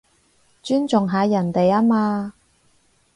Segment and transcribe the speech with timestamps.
[0.63, 2.33] 尊重下人哋吖嘛